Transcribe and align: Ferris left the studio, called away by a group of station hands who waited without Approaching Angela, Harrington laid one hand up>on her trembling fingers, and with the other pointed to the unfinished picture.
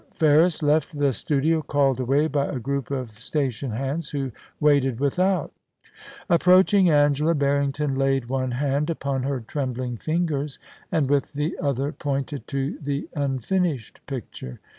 Ferris 0.15 0.63
left 0.63 0.97
the 0.97 1.13
studio, 1.13 1.61
called 1.61 1.99
away 1.99 2.25
by 2.27 2.47
a 2.47 2.57
group 2.57 2.89
of 2.89 3.11
station 3.11 3.69
hands 3.69 4.09
who 4.09 4.31
waited 4.59 4.99
without 4.99 5.51
Approaching 6.27 6.89
Angela, 6.89 7.35
Harrington 7.39 7.93
laid 7.93 8.25
one 8.25 8.49
hand 8.49 8.89
up>on 8.89 9.21
her 9.21 9.41
trembling 9.41 9.97
fingers, 9.97 10.57
and 10.91 11.07
with 11.07 11.33
the 11.33 11.55
other 11.61 11.91
pointed 11.91 12.47
to 12.47 12.79
the 12.79 13.09
unfinished 13.15 14.01
picture. 14.07 14.59